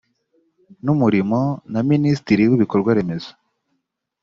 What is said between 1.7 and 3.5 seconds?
na minisitiri w ibikorwa remezo